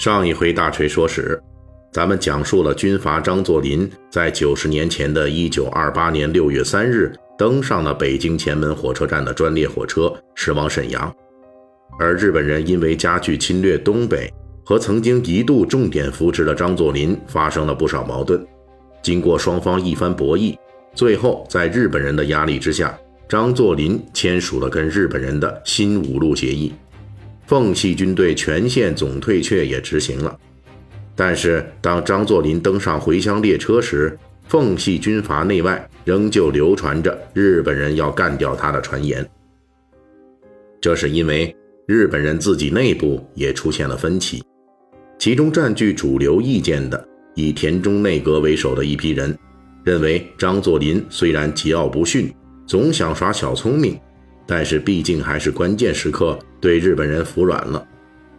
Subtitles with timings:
[0.00, 1.38] 上一回大锤说史，
[1.92, 11.14] 咱们讲述了军阀张作霖在九十年前的一九二八年六月三日登上了北京前门火车站的专列火车，驶往沈阳。
[11.98, 14.32] 而日本人因为加剧侵略东北
[14.64, 18.42] 和曾经一度重点扶持的张作霖发生了不少矛盾。
[19.02, 20.56] 经过双方一番博弈，
[20.94, 26.72] 最后在日本人的压力之下，张作霖签署了跟日本人的新五路协议。
[27.50, 30.38] 奉系军队全线总退却也执行了，
[31.16, 34.16] 但是当张作霖登上回乡列车时，
[34.46, 39.28] 奉系军阀内外仍旧流传着日本人要干掉他的传言。
[40.80, 41.52] 这是因为
[41.88, 44.40] 日本人自己内部也出现了分歧，
[45.18, 49.36] 其中占据主流意见的以田中内阁为首的一批人，
[49.82, 52.32] 认为张作霖虽然桀骜不驯，
[52.64, 53.98] 总想耍小聪明。
[54.52, 57.86] 但是毕竟还是关键时刻对日本人服软了，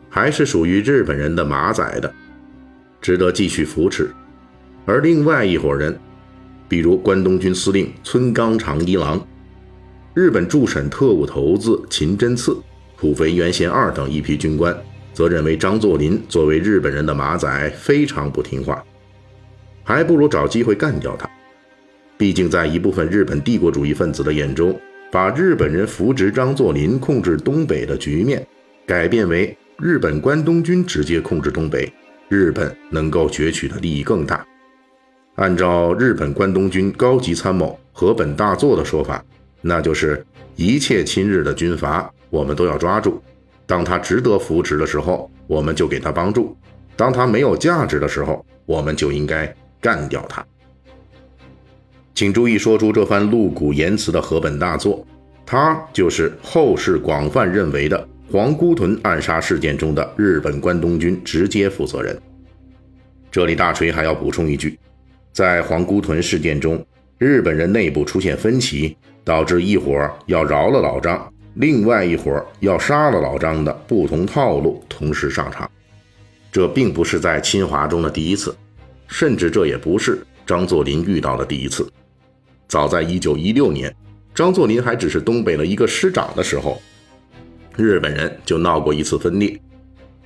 [0.10, 2.14] 还是属于日本人的马仔的，
[3.00, 4.12] 值得继续扶持。
[4.86, 5.98] 而另外一伙人，
[6.68, 9.26] 比如关东军司令村冈长一郎、
[10.14, 12.58] 日本驻沈特务头子秦真次、
[12.98, 14.78] 土肥原贤二等一批军官，
[15.14, 18.84] 则认为张作霖作为日本人的马仔非常不听话，
[19.82, 21.26] 还不如找机会干掉他。
[22.18, 24.78] 毕竟在一部分日本帝国主义分子的眼中。
[25.12, 28.48] 把日本人扶植张作霖控制东北的局面
[28.86, 31.92] 改变为日本关东军直接控制东北，
[32.30, 34.46] 日本能够攫取的利益更大。
[35.36, 39.24] 按照日本关东军高级参谋河本大作的说法，
[39.62, 43.22] 那就是一切亲日的军阀我们都要抓住，
[43.66, 46.56] 当他值得扶持的时候，我们就给他帮助；
[46.96, 50.46] 当他没有价值的时候，我们就应该干掉他。
[52.14, 55.06] 请注意，说出这番露骨言辞的河本大作，
[55.46, 62.18] 他就是后世广泛认为的皇姑屯暗杀事件中的日本关东军直接负责人。
[63.32, 64.78] 这里大锤还要补充一句，
[65.32, 66.86] 在皇姑屯事件中，
[67.18, 75.70] 日本人内部出现分歧，导致一伙要饶了老张，另外一伙要杀了老张的不同套路同时上场。
[76.52, 78.54] 这并不是在侵华中的第一次，
[79.08, 81.90] 甚至这也不是张作霖遇到的第一次。
[82.72, 83.94] 早在一九一六年，
[84.34, 86.82] 张作霖还只是东北的一个师长的时候，
[87.76, 89.60] 日本人就闹过一次分裂。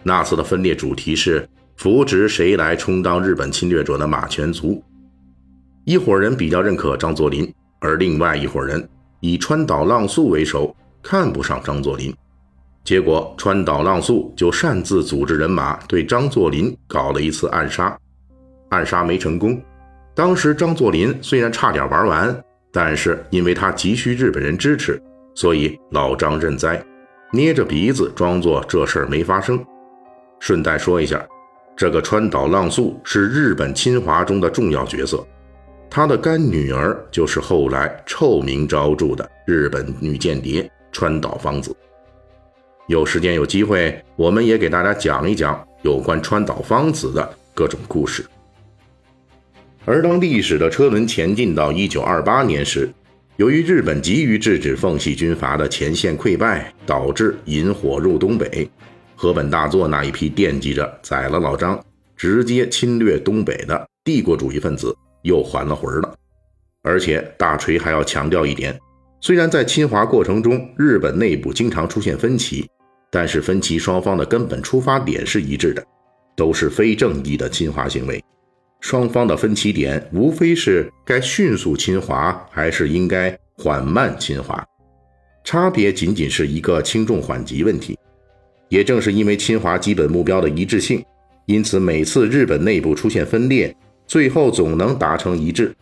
[0.04, 4.80] 那次的分裂主题是扶植谁来充当日本侵略者的马前卒。
[5.86, 8.88] 一伙人比较认可张作霖，而另外一伙人
[9.22, 12.16] 以川岛浪速为首，看不上张作霖。
[12.84, 17.98] 结果川岛浪速就擅自组织人马对张作霖搞了一次暗杀，
[18.70, 19.60] 暗杀没成功。
[20.16, 24.98] 当时张作霖虽然差点玩完，但是因为他急需日本人支持，
[25.36, 26.82] 所以老张认栽，
[27.34, 29.62] 捏着鼻子装作这事儿没发生。
[30.40, 31.22] 顺带说一下，
[31.76, 35.22] 这个川岛浪速是日本侵华中的重要角色，
[35.90, 41.76] 他的干女儿就是后来臭名昭著的日本女间谍川岛芳子。
[42.88, 48.26] 有时间有机会，我们也给大家讲一讲有关川岛芳子的各种故事。
[49.86, 52.90] 而当历史的车轮前进到一九二八年时，
[53.38, 58.68] 由于日本急于制止奉系军阀的前线溃败，导致引火入东北，
[59.16, 61.80] 河本大作那一批惦记着宰了老张，
[62.18, 66.16] 直接侵略东北的帝国主义分子又还了魂了。
[66.82, 68.76] 而且大锤还要强调一点：
[69.22, 72.68] 虽然在侵华过程中，日本内部经常出现分歧，
[73.12, 75.86] 但是分歧双方的根本出发点是一致的，
[76.36, 78.24] 都是非正义的侵华行为。
[78.82, 84.64] 双方的分歧点无非是该迅速侵华还是应该缓慢侵华，
[85.44, 87.98] 差别仅仅是一个轻重缓急问题。
[88.70, 91.04] 也正是因为侵华基本目标的一致性，
[91.46, 93.76] 因此每次日本内部出现分裂，
[94.08, 95.74] 最后总能达成一致。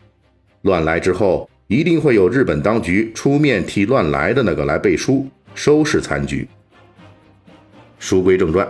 [0.62, 6.48] 乱来之后，一定会有日本当局出面替乱来的那个来背书，收拾残局。
[8.00, 8.68] 书归正传，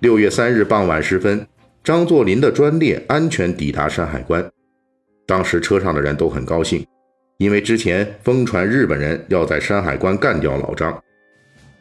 [0.00, 1.46] 六月三日傍晚时分。
[1.84, 4.48] 张作霖的专列安全抵达山海关，
[5.26, 6.86] 当时车上的人都很高兴，
[7.38, 11.02] 因为之前疯传日本人要在山海关干掉老张。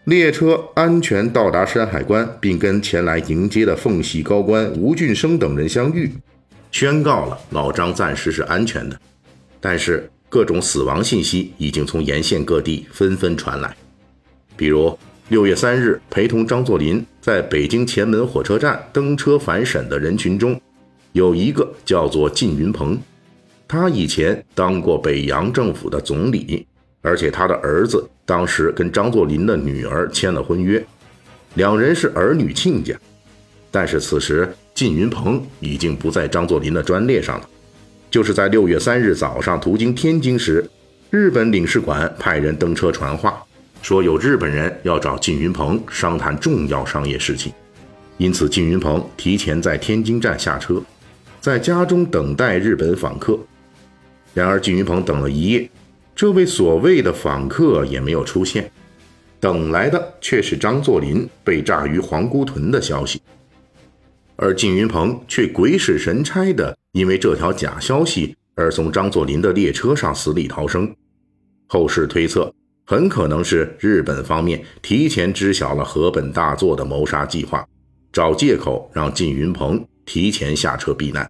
[0.05, 6.11] 列车安全到达山海关，并跟前来迎接的奉系高官吴俊生等人相遇，
[6.71, 8.99] 宣告了老张暂时是安全的。
[9.59, 13.77] 但是各种死亡信息已经从沿线各地纷纷传来，
[14.57, 14.97] 比如
[15.31, 20.59] 六月三日陪同张作霖在北京前门火车站登车返沈的人群中，
[21.13, 22.99] 有一个叫做靳云鹏，
[23.65, 26.67] 他以前当过北洋政府的总理。
[27.01, 30.85] 而且他的儿子当时跟张作霖的女儿签了婚约，
[31.53, 32.93] 两人是儿女亲家。
[33.71, 37.49] 但是此时靳云鹏已经不在张作霖的专列上了。
[38.09, 40.69] 就是在六月三日早上途经天津时，
[41.09, 43.41] 日本领事馆派人登车传话，
[43.81, 47.51] 说有日本人要找靳云鹏商谈重要商业事情。
[48.17, 50.81] 因此靳云鹏提前在天津站下车，
[51.39, 53.39] 在家中等待日本访客。
[54.33, 55.69] 然而靳云鹏等了一夜。
[56.13, 58.69] 这位所谓的访客也没有出现，
[59.39, 63.19] 等来的却是张作霖被炸于黄姑屯的消息，
[64.35, 70.93] 而靳云鹏却鬼使神差的因为这条假消息而从张作霖的列车上死里逃生。
[71.67, 72.53] 后世推测，
[72.85, 77.65] 很可能是日本方面提前知晓了河本大作的谋杀计划，
[78.11, 81.29] 找借口让靳云鹏提前下车避难。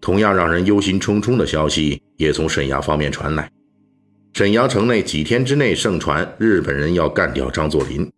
[0.00, 3.50] 同样让人忧心忡忡的消息也从沈阳方面传来，
[4.34, 8.10] 沈阳城内几天之内盛传日本人要干掉张作霖，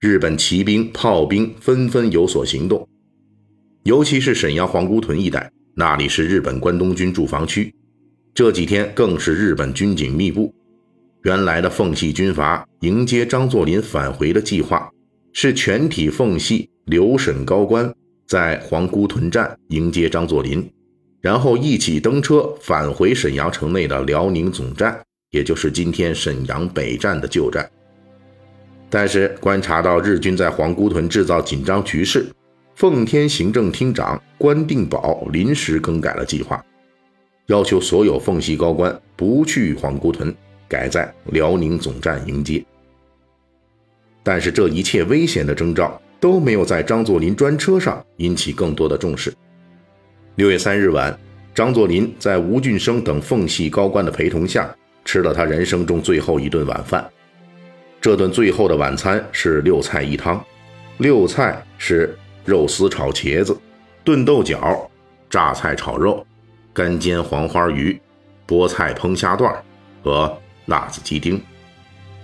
[0.00, 2.86] 日本骑兵、炮兵纷纷有所行动，
[3.84, 7.72] 尤其是沈阳皇姑屯一带，那里是日本关东军驻防区，
[8.34, 10.52] 这几天更是日本军警密布。
[11.22, 14.90] 原来的奉系军阀迎接张作霖返回的计划，
[15.32, 17.92] 是全体奉系留沈高官
[18.26, 20.70] 在皇姑屯站迎接张作霖。
[21.20, 25.00] 然后一起登车返回沈阳城内的辽宁总站，
[25.30, 27.68] 也就是今天沈阳北站的旧站。
[28.88, 32.26] 但是观察到日军在皇姑屯制造紧张局势，
[32.76, 36.64] 奉天行政厅长关定保临时更改了计划，
[37.48, 40.32] 要求所有奉系高官不去皇姑屯，
[40.68, 42.64] 改在辽宁总站迎接。
[44.22, 49.32] 但是这一切危险的征兆都没有在张作霖专车上引起更多的重视。
[50.34, 51.18] 六月三日晚，
[51.54, 54.72] 张作霖在吴俊生等奉系高官的陪同下，
[55.04, 57.08] 吃了他人生中最后一顿晚饭。
[58.00, 60.44] 这顿最后的晚餐是六菜一汤，
[60.98, 63.56] 六菜是肉丝炒茄子、
[64.04, 64.88] 炖豆角、
[65.30, 66.24] 榨菜炒肉、
[66.72, 68.00] 干煎黄花鱼、
[68.46, 69.52] 菠菜烹虾段
[70.04, 70.36] 和
[70.68, 71.38] 辣子鸡丁。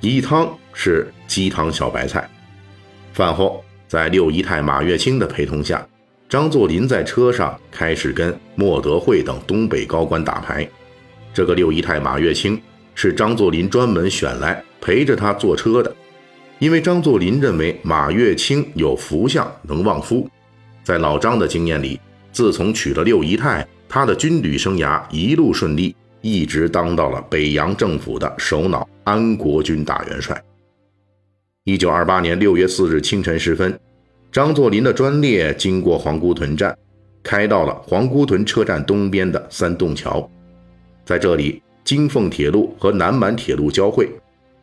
[0.00, 2.26] 一汤是鸡汤小白菜。
[3.12, 5.86] 饭后，在六姨太马月清的陪同下。
[6.26, 10.68] 张作霖在车上开始跟莫德惠等东北高官打牌。
[11.32, 12.60] 这个六姨太马月清
[12.94, 15.94] 是张作霖专门选来陪着他坐车的，
[16.58, 20.28] 因为张作霖认为马月清有福相，能旺夫。
[20.82, 22.00] 在老张的经验里，
[22.32, 25.94] 自从娶了六姨太，他的军旅生涯一路顺利，
[26.24, 30.42] 一直当到了北洋政府的首脑安国军大元帅。
[31.64, 33.78] 一九二八年六月四日清晨时分。
[34.32, 36.74] 张作霖的专列经过黄姑屯站，
[37.22, 40.28] 开到了黄姑屯车站东边的三洞桥，
[41.04, 44.10] 在这里，京奉铁路和南满铁路交汇。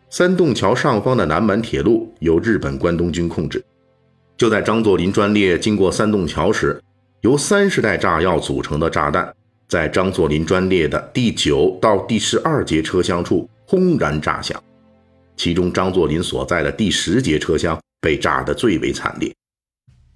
[0.10, 3.64] 三洞桥上方的南满铁路由日本关东军控制。
[4.36, 6.82] 就在张作霖专列经过三洞桥时，
[7.22, 9.32] 由三十袋炸药组成的炸弹
[9.72, 14.62] 在张作霖专列的第九到第十二节车厢处轰然炸响，
[15.38, 19.34] 其中张作霖所在的第十节车厢被炸得最为惨烈。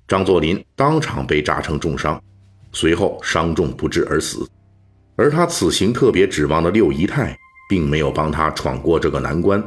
[0.09, 2.21] 张作霖当场被炸成重伤，
[2.73, 4.45] 随后伤重不治而死。
[5.15, 7.33] 而他此行特别指望的六姨太，
[7.69, 9.63] 并没有帮他闯过这个难关。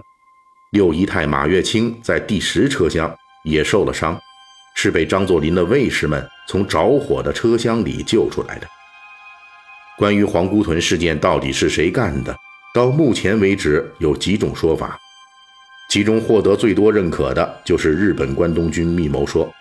[0.73, 3.11] 六姨太马月清在第十车厢
[3.43, 4.21] 也受了伤，
[4.77, 8.69] 是被张作霖的卫士们从着火的车厢里救出来的。
[9.99, 12.35] 关于黄姑屯事件到底是谁干的，
[12.73, 14.97] 到目前为止有几种说法，
[15.91, 19.53] 其中获得最多认可的就是日本关东军密谋说。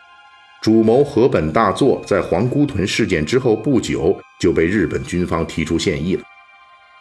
[0.62, 6.22] 主谋河本大作在黄姑屯事件之后不久就被日本军方提出现役了。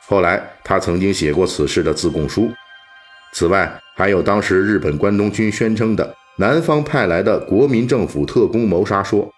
[0.07, 2.51] 后来他曾经写过此事的自供书。
[3.35, 9.31] 此外，还有当时日本关东军宣称的南方派来的国民政府特工谋杀说，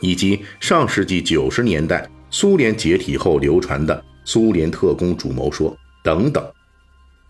[0.00, 6.44] 以及上世纪九十年代苏联解体后流传的苏联特工主谋说等等。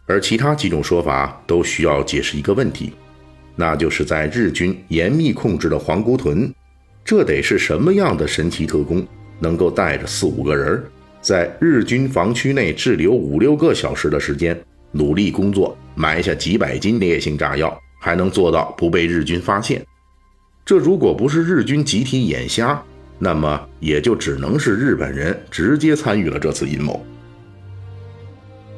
[0.07, 2.95] 而其他几种说法都需要解释一个问题。
[3.55, 6.51] 那就是在日军严密控制的黄姑屯，
[7.05, 9.07] 这得是什么样的神奇特工，
[9.39, 10.83] 能够带着四五个人，
[11.21, 14.59] 在日军防区内滞留五六个小时的时间，
[14.91, 19.85] 努力工作，埋下几百斤烈性炸药，还能做到不被日军发现。
[20.65, 22.83] 这如果不是日军集体眼瞎，
[23.25, 27.07] 那么也就只能是日本人直接参与了这次阴谋。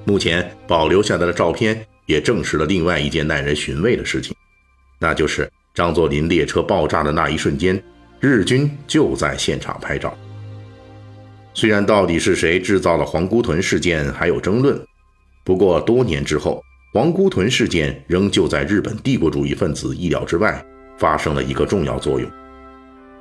[0.04, 4.36] 目前保留下来的照片也证实了另外一件耐人寻味的事情，
[4.98, 7.82] 那就是张作霖列车爆炸的那一瞬间，
[8.20, 10.14] 日军就在现场拍照。
[11.54, 14.78] 虽然到底是谁制造了黄姑屯事件还有争论，
[15.42, 20.62] 不过多年之后，黄姑屯事件仍旧在日本帝国主义分子意料之外
[20.98, 22.30] 发生了一个重要作用，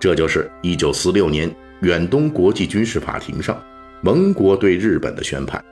[0.04, 3.58] 这就是1946年远东国际军事法庭上
[4.02, 5.64] 盟国对日本的宣判，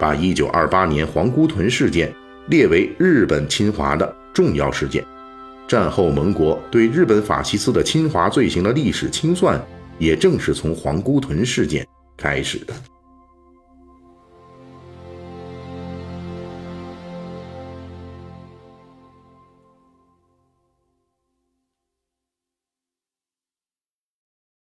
[0.00, 2.12] 把1928年皇姑屯事件
[2.48, 5.04] 列为日本侵华的重要事件。
[5.68, 9.64] 战后盟国对日本法西斯的侵华罪行的历史清算，
[9.96, 11.86] 也正是从皇姑屯事件。
[12.16, 12.74] 开始的。